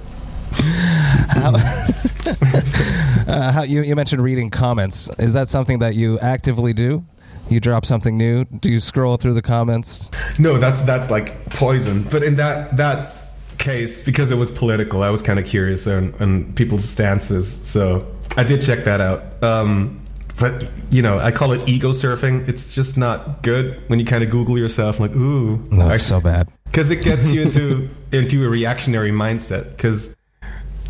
[3.29, 5.09] Uh, how, you you mentioned reading comments.
[5.19, 7.05] Is that something that you actively do?
[7.49, 8.45] You drop something new.
[8.45, 10.11] Do you scroll through the comments?
[10.39, 12.03] No, that's that's like poison.
[12.11, 13.28] But in that that's
[13.59, 17.53] case, because it was political, I was kind of curious on, on people's stances.
[17.67, 19.43] So I did check that out.
[19.43, 20.01] Um,
[20.41, 22.49] but you know, I call it ego surfing.
[22.49, 26.21] It's just not good when you kind of Google yourself, like, ooh, No, it's so
[26.21, 26.49] bad.
[26.67, 29.71] because it gets you into into a reactionary mindset.
[29.71, 30.17] Because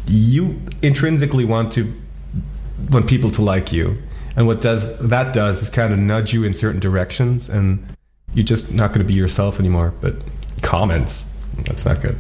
[0.07, 1.93] you intrinsically want to
[2.91, 3.97] want people to like you,
[4.37, 7.85] and what does that does is kind of nudge you in certain directions, and
[8.35, 9.95] you're just not going to be yourself anymore.
[10.01, 10.17] But
[10.61, 12.19] comments, that's not good.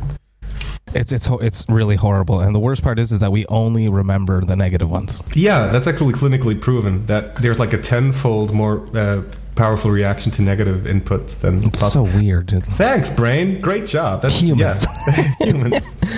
[0.94, 2.40] It's it's it's really horrible.
[2.40, 5.22] And the worst part is is that we only remember the negative ones.
[5.34, 9.22] Yeah, that's actually clinically proven that there's like a tenfold more uh,
[9.54, 12.50] powerful reaction to negative inputs than It's so weird.
[12.64, 13.60] Thanks, brain.
[13.60, 14.22] Great job.
[14.22, 14.86] That's Humans.
[15.08, 15.34] Yeah.
[15.40, 16.00] Humans.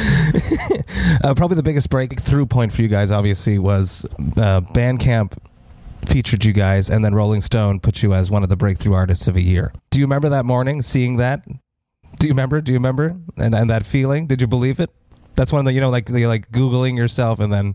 [1.23, 4.07] Uh, probably the biggest breakthrough point for you guys, obviously, was
[4.37, 5.37] uh, Bandcamp
[6.07, 9.27] featured you guys, and then Rolling Stone put you as one of the breakthrough artists
[9.27, 9.73] of a year.
[9.91, 11.43] Do you remember that morning, seeing that?
[12.21, 12.61] Do you remember?
[12.61, 13.17] Do you remember?
[13.37, 14.27] And and that feeling?
[14.27, 14.91] Did you believe it?
[15.37, 17.75] That's one of the you know like you're like googling yourself and then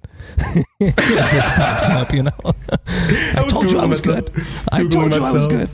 [0.80, 0.94] this
[1.56, 2.14] pops up.
[2.14, 4.26] You know, I, was told you I was myself.
[4.34, 4.44] good.
[4.72, 5.70] I Googling told you I was good.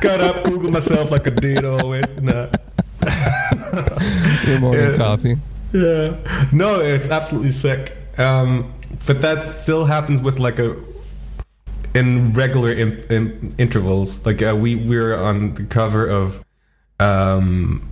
[0.00, 2.12] Got up, Googled myself like a did always.
[2.22, 2.48] Nah.
[4.46, 4.96] Your morning Yeah.
[4.96, 5.36] coffee.
[5.72, 6.48] Yeah.
[6.52, 7.96] No, it's absolutely sick.
[8.16, 8.72] Um,
[9.06, 10.76] but that still happens with like a
[11.94, 14.24] in regular in, in intervals.
[14.24, 16.44] Like uh, we we're on the cover of
[17.00, 17.88] um,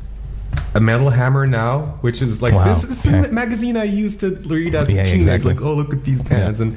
[0.74, 3.22] a Metal Hammer now, which is like Wow, this is okay.
[3.22, 5.16] the magazine I used to read as a Yeah, teenager.
[5.20, 5.54] exactly.
[5.54, 6.76] Like, oh, look at these bands, and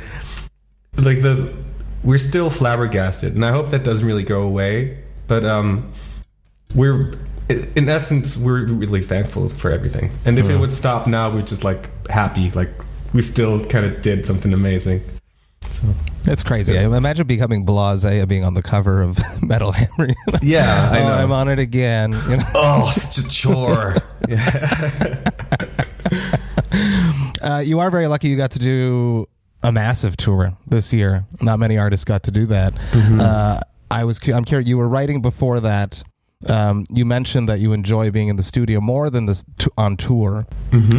[0.97, 1.53] like the
[2.03, 4.99] we're still flabbergasted, and I hope that doesn't really go away.
[5.27, 5.91] But um,
[6.75, 7.11] we're
[7.49, 10.59] in essence we're really thankful for everything and if it Mm.
[10.59, 12.69] would stop now we're just like happy like
[13.11, 15.01] we still kind of did something amazing
[16.25, 16.73] It's crazy.
[16.73, 16.81] Yeah.
[16.81, 20.09] I imagine becoming blasé of being on the cover of Metal Hammer.
[20.41, 22.13] yeah i oh, know I'm on it again.
[22.29, 22.45] You know?
[22.55, 23.95] oh such a chore
[24.27, 25.31] yeah.
[27.41, 29.27] Uh, you are very lucky you got to do
[29.63, 31.25] a massive tour this year.
[31.41, 32.73] Not many artists got to do that.
[32.73, 33.21] Mm-hmm.
[33.21, 34.67] Uh, I was cu- I'm curious.
[34.67, 36.03] You were writing before that.
[36.47, 39.97] Um, you mentioned that you enjoy being in the studio more than this t- on
[39.97, 40.47] tour.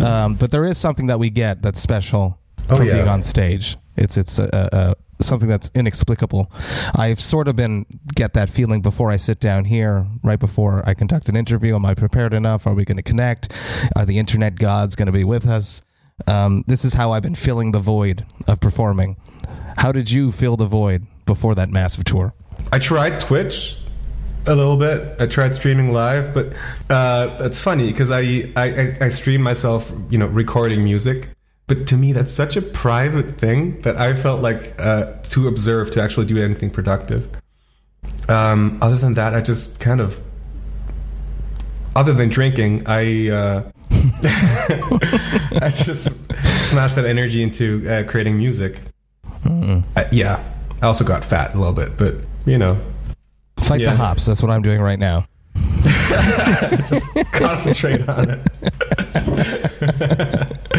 [0.03, 2.40] Um, but there is something that we get that's special
[2.71, 2.95] Oh, from yeah.
[2.95, 3.77] being on stage.
[3.97, 6.51] It's it's uh, uh, something that's inexplicable.
[6.95, 10.95] I've sort of been get that feeling before I sit down here, right before I
[10.95, 11.75] conduct an interview.
[11.75, 12.67] Am I prepared enough?
[12.67, 13.53] Are we going to connect?
[13.97, 15.83] Are the internet gods going to be with us?
[16.27, 19.17] Um, this is how I've been filling the void of performing.
[19.79, 22.35] How did you fill the void before that massive tour?
[22.73, 23.79] i tried twitch
[24.47, 26.53] a little bit i tried streaming live but
[26.91, 31.31] uh, that's funny because I I- i stream myself you know recording music
[31.71, 35.93] but to me that's such a private thing that i felt like uh, too observed
[35.93, 37.29] to actually do anything productive
[38.29, 40.19] um, other than that i just kind of
[41.95, 43.63] other than drinking i uh,
[45.63, 46.05] i just
[46.69, 48.81] smashed that energy into uh, creating music
[49.47, 49.81] uh,
[50.11, 50.43] yeah
[50.83, 52.15] i also got fat a little bit but
[52.47, 52.77] you know
[53.59, 53.91] Fight Yeah.
[53.91, 54.25] the hops.
[54.27, 55.27] That's what I'm doing right now.
[56.89, 58.41] Just concentrate on it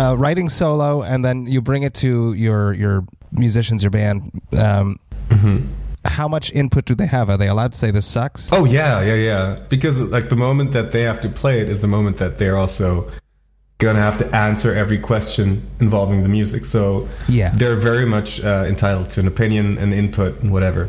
[0.00, 4.30] uh, writing solo, and then you bring it to your your musicians, your band.
[4.56, 4.96] Um,
[6.04, 7.28] How much input do they have?
[7.28, 8.48] Are they allowed to say this sucks?
[8.52, 11.80] oh yeah yeah yeah because like the moment that they have to play it is
[11.80, 13.10] the moment that they're also
[13.78, 17.50] gonna have to answer every question involving the music so Yeah.
[17.54, 20.88] they're very much uh, entitled to an opinion and input and whatever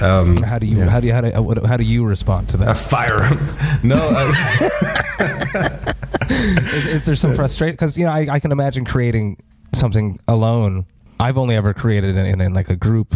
[0.00, 2.56] Um, How do you how do you how do, uh, how do you respond to
[2.58, 2.76] I that?
[2.76, 3.38] fire him.
[3.82, 5.94] no, I,
[6.30, 7.72] Is, is there some frustration?
[7.74, 9.38] Because you know, I, I can imagine creating
[9.74, 10.86] something alone.
[11.18, 13.14] I've only ever created in, in, in like a group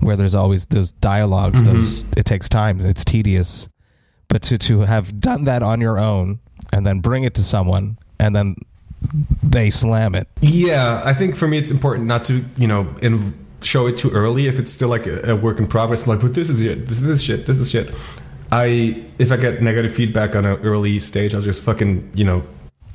[0.00, 1.64] where there's always those dialogs.
[1.64, 2.80] Those it takes time.
[2.80, 3.68] It's tedious,
[4.28, 6.38] but to to have done that on your own
[6.72, 8.54] and then bring it to someone and then
[9.42, 10.28] they slam it.
[10.40, 14.10] yeah, I think for me it's important not to you know in, show it too
[14.10, 16.06] early if it's still like a, a work in progress.
[16.06, 16.86] Like, but this is it.
[16.86, 17.46] This is this shit.
[17.46, 17.94] This is shit.
[18.52, 22.42] I if I get negative feedback on an early stage, I'll just fucking you know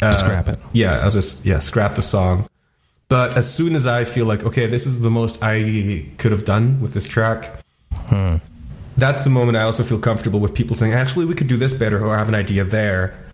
[0.02, 0.60] uh, Scrap it.
[0.74, 2.48] Yeah, I'll just yeah scrap the song.
[3.08, 6.46] But as soon as I feel like okay, this is the most I could have
[6.46, 7.60] done with this track,
[8.98, 11.74] that's the moment I also feel comfortable with people saying, actually, we could do this
[11.74, 13.25] better, or I have an idea there.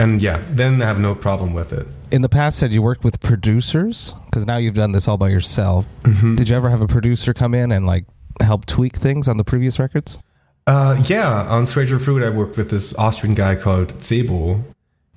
[0.00, 1.86] And yeah, then I have no problem with it.
[2.10, 5.28] In the past, said you worked with producers because now you've done this all by
[5.28, 5.86] yourself.
[6.34, 8.04] Did you ever have a producer come in and like
[8.40, 10.18] help tweak things on the previous records?
[10.66, 14.62] Uh, yeah, on Stranger Fruit, I worked with this Austrian guy called Zebo.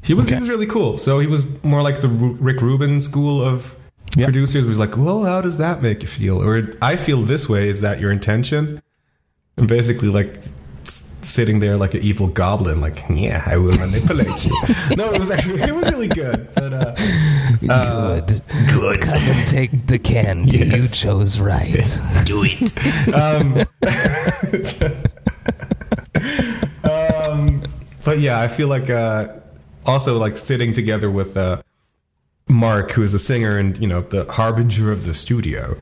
[0.04, 0.36] He was Okay.
[0.36, 0.98] he was really cool.
[0.98, 3.76] So he was more like the Rick Rubin school of
[4.16, 4.26] Yeah.
[4.26, 4.66] producers.
[4.66, 6.42] Was like, well, how does that make you feel?
[6.44, 7.68] Or I feel this way.
[7.68, 8.82] Is that your intention?
[9.58, 10.40] And basically, like
[11.28, 14.52] sitting there like an evil goblin, like, yeah, I will manipulate you.
[14.96, 16.48] no, it was actually it was really good.
[16.56, 16.96] But uh,
[17.70, 18.42] uh, Good.
[18.72, 19.02] good.
[19.02, 20.60] Come and take the candy.
[20.60, 21.98] You chose right.
[22.26, 22.74] do it.
[23.13, 23.66] Um,
[26.84, 27.63] um,
[28.04, 29.30] but yeah, I feel like uh,
[29.86, 31.62] also like sitting together with uh,
[32.48, 35.80] Marc, who is a singer and you know the harbinger of the studio.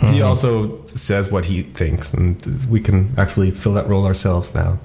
[0.00, 0.26] He mm-hmm.
[0.26, 4.78] also says what he thinks, and we can actually fill that role ourselves now.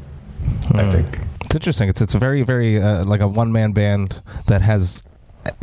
[0.71, 0.91] I mm.
[0.91, 1.19] think.
[1.45, 1.89] It's interesting.
[1.89, 5.03] It's it's a very very uh, like a one man band that has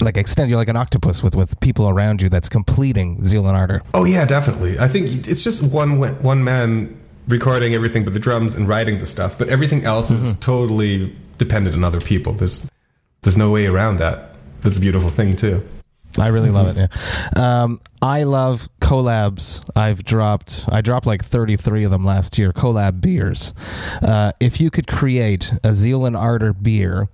[0.00, 3.56] like extend you're like an octopus with with people around you that's completing Zeal and
[3.56, 3.82] Ardor.
[3.94, 4.78] Oh yeah, definitely.
[4.78, 9.06] I think it's just one one man recording everything but the drums and writing the
[9.06, 10.40] stuff, but everything else is mm-hmm.
[10.40, 12.32] totally dependent on other people.
[12.32, 12.70] There's
[13.22, 14.35] there's no way around that.
[14.62, 15.62] That's a beautiful thing too.
[16.18, 16.90] I really love it.
[17.37, 17.62] Yeah.
[17.62, 19.68] Um, I love collabs.
[19.76, 22.52] I've dropped I dropped like 33 of them last year.
[22.52, 23.52] Collab beers.
[24.02, 27.09] Uh, if you could create a Zeal and Ardor beer,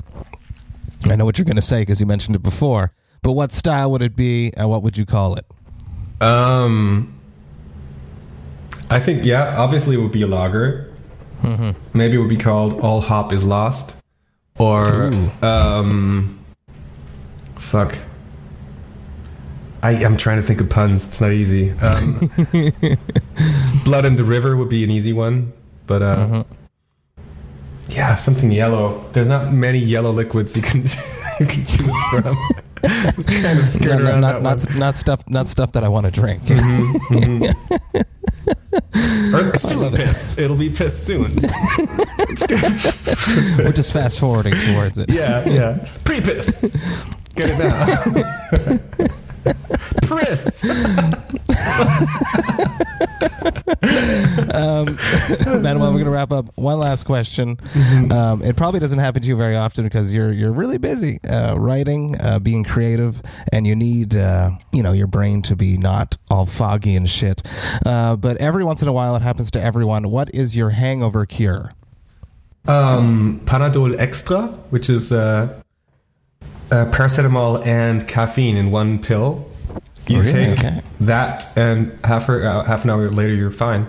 [1.06, 2.92] I know what you're going to say because you mentioned it before.
[3.22, 5.46] But what style would it be, and what would you call it?
[6.20, 7.18] Um,
[8.90, 10.88] I think yeah, obviously it would be a lager.
[11.92, 13.96] Maybe it would be called "All Hop Is Lost,"
[14.58, 15.30] or Ooh.
[15.42, 16.38] um,
[17.56, 17.96] fuck.
[19.82, 21.06] I am trying to think of puns.
[21.06, 21.70] It's not easy.
[21.80, 22.30] Um,
[23.84, 25.52] Blood in the River would be an easy one,
[25.86, 26.44] but uh,
[27.88, 29.00] yeah, something yellow.
[29.12, 30.82] There's not many yellow liquids you can
[31.40, 32.36] you can choose from.
[32.82, 34.78] kind of scared No, no, around not, that not, one.
[34.78, 36.42] not stuff not stuff that I want to drink.
[39.34, 40.36] Or soon piss.
[40.38, 41.32] It'll be piss soon.
[43.58, 45.10] We're just fast forwarding towards it.
[45.10, 45.88] yeah, yeah.
[46.04, 46.60] Pre piss.
[47.34, 49.18] Get it now.
[50.02, 50.64] Priss.
[54.55, 54.96] Um,
[55.62, 56.46] Manuel, we're going to wrap up.
[56.57, 57.59] One last question.
[58.11, 61.55] Um, it probably doesn't happen to you very often because you're you're really busy uh,
[61.57, 66.16] writing, uh, being creative, and you need uh, you know your brain to be not
[66.31, 67.42] all foggy and shit.
[67.87, 70.11] Uh, but every once in a while, it happens to everyone.
[70.11, 71.72] What is your hangover cure?
[72.66, 75.61] Um, Panadol Extra, which is uh,
[76.72, 79.46] uh, paracetamol and caffeine in one pill.
[80.08, 80.32] You Really?
[80.32, 80.82] take Okay.
[81.00, 83.87] that, and half, her, uh, half an hour later, you're fine.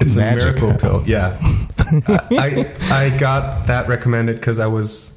[0.00, 0.42] It's Magic.
[0.42, 1.02] a miracle pill.
[1.06, 1.38] Yeah.
[2.30, 5.16] I, I got that recommended because I was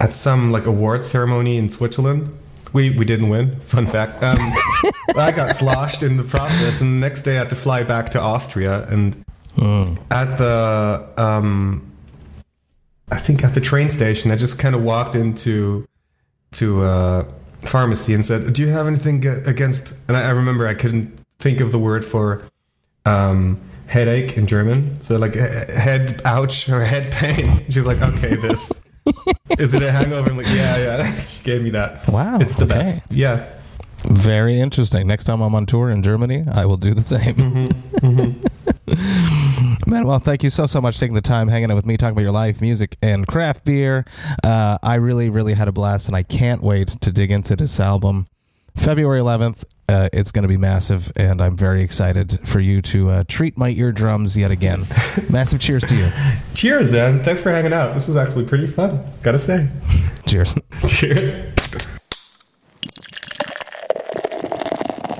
[0.00, 2.28] at some like award ceremony in Switzerland.
[2.74, 3.58] We we didn't win.
[3.60, 4.22] Fun fact.
[4.22, 4.36] Um,
[5.16, 8.10] I got sloshed in the process, and the next day I had to fly back
[8.10, 8.86] to Austria.
[8.90, 9.24] And
[10.10, 11.90] at the um,
[13.10, 15.86] I think at the train station, I just kind of walked into
[16.52, 17.26] to a
[17.62, 21.60] pharmacy and said, "Do you have anything against?" And I, I remember I couldn't think
[21.60, 22.42] of the word for
[23.04, 27.64] um, headache in German, so like head ouch or head pain.
[27.70, 28.72] She's like, "Okay, this
[29.58, 32.08] is it a hangover?" I'm like, "Yeah, yeah." She gave me that.
[32.08, 32.74] Wow, it's the okay.
[32.74, 33.02] best.
[33.10, 33.48] Yeah.
[34.04, 35.06] Very interesting.
[35.06, 37.34] Next time I'm on tour in Germany, I will do the same.
[37.34, 38.06] Mm-hmm.
[38.06, 39.45] Mm-hmm.
[39.88, 42.12] Manuel, thank you so so much for taking the time hanging out with me, talking
[42.12, 44.04] about your life, music, and craft beer.
[44.42, 47.78] Uh, I really, really had a blast, and I can't wait to dig into this
[47.78, 48.26] album.
[48.74, 53.10] February 11th, uh, it's going to be massive, and I'm very excited for you to
[53.10, 54.82] uh, treat my eardrums yet again.
[55.30, 56.10] massive cheers to you.
[56.54, 57.20] Cheers, man.
[57.20, 57.94] Thanks for hanging out.
[57.94, 59.02] This was actually pretty fun.
[59.22, 59.68] Gotta say.
[60.26, 60.54] Cheers.
[60.88, 61.54] Cheers.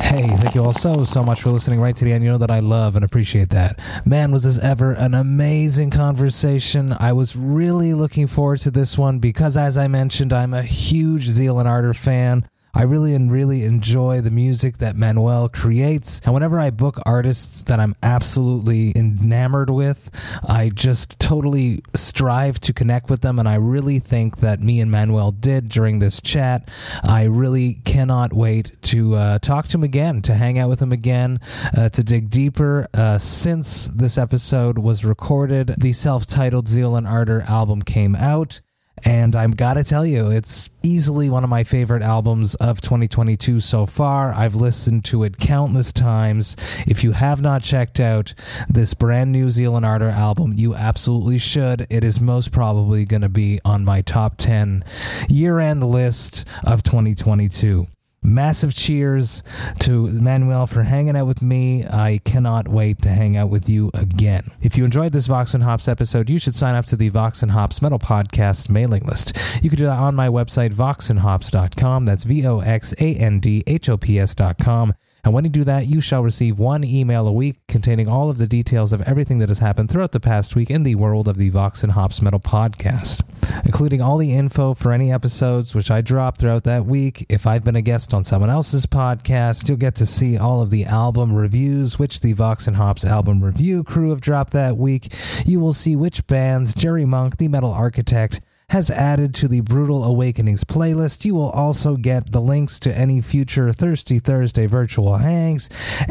[0.00, 2.22] Hey, thank you all so, so much for listening right to the end.
[2.22, 3.80] You know that I love and appreciate that.
[4.06, 6.94] Man, was this ever an amazing conversation.
[7.00, 11.24] I was really looking forward to this one because, as I mentioned, I'm a huge
[11.24, 12.48] Zeal and Ardor fan.
[12.76, 16.20] I really and really enjoy the music that Manuel creates.
[16.26, 20.10] And whenever I book artists that I'm absolutely enamored with,
[20.46, 23.38] I just totally strive to connect with them.
[23.38, 26.70] And I really think that me and Manuel did during this chat.
[27.02, 30.92] I really cannot wait to uh, talk to him again, to hang out with him
[30.92, 31.40] again,
[31.74, 32.88] uh, to dig deeper.
[32.92, 38.60] Uh, since this episode was recorded, the self titled Zeal and Ardor album came out.
[39.04, 43.86] And I've gotta tell you, it's easily one of my favorite albums of 2022 so
[43.86, 44.32] far.
[44.32, 46.56] I've listened to it countless times.
[46.86, 48.34] If you have not checked out
[48.68, 51.86] this brand new Zeal and Ardor album, you absolutely should.
[51.90, 54.84] It is most probably going to be on my top 10
[55.28, 57.86] year end list of 2022.
[58.26, 59.44] Massive cheers
[59.78, 61.86] to Manuel for hanging out with me.
[61.86, 64.50] I cannot wait to hang out with you again.
[64.60, 67.42] If you enjoyed this Vox and Hops episode, you should sign up to the Vox
[67.42, 69.38] and Hops Metal Podcast mailing list.
[69.62, 72.04] You can do that on my website, voxandhops.com.
[72.04, 74.94] That's V O X A N D H O P S.com.
[75.26, 78.38] And when you do that, you shall receive one email a week containing all of
[78.38, 81.36] the details of everything that has happened throughout the past week in the world of
[81.36, 83.22] the Vox and Hops Metal podcast,
[83.64, 87.26] including all the info for any episodes which I drop throughout that week.
[87.28, 90.70] If I've been a guest on someone else's podcast, you'll get to see all of
[90.70, 95.12] the album reviews which the Vox and Hops album review crew have dropped that week.
[95.44, 98.40] You will see which bands Jerry Monk, the metal architect,
[98.70, 101.24] has added to the Brutal Awakenings playlist.
[101.24, 105.68] You will also get the links to any future Thirsty Thursday virtual hangs,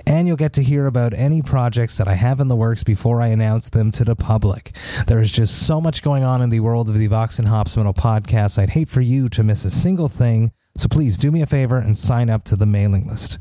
[0.07, 3.21] and you'll get to hear about any projects that I have in the works before
[3.21, 4.75] I announce them to the public.
[5.07, 7.75] There is just so much going on in the world of the Vox and Hops
[7.75, 8.57] Metal podcast.
[8.57, 11.77] I'd hate for you to miss a single thing, so please do me a favor
[11.77, 13.37] and sign up to the mailing list.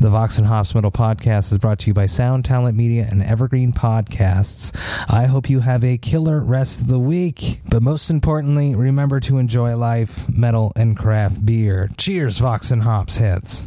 [0.00, 3.20] The Vox and Hops Metal podcast is brought to you by Sound Talent Media and
[3.20, 4.70] Evergreen Podcasts.
[5.08, 7.62] I hope you have a killer rest of the week.
[7.68, 11.88] But most importantly, remember to enjoy life, metal, and craft beer.
[11.96, 13.66] Cheers, Vox and Hops heads.